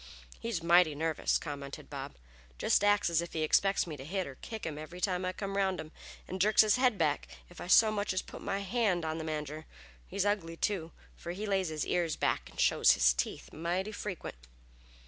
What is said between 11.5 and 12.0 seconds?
his